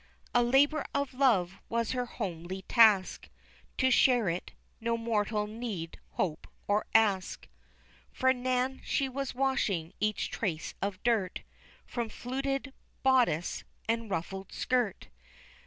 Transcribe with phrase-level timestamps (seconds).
[0.33, 3.29] A labor of love was her homely task
[3.77, 7.47] To share it, no mortal need hope or ask,
[8.11, 11.43] For Nan she was washing each trace of dirt
[11.85, 15.09] From fluted bodice, and ruffled skirt.